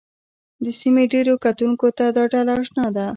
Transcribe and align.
د 0.63 0.65
سیمې 0.79 1.03
ډېرو 1.13 1.33
کتونکو 1.45 1.87
ته 1.97 2.05
دا 2.17 2.23
ډله 2.33 2.53
اشنا 2.61 2.85
ده 2.95 3.05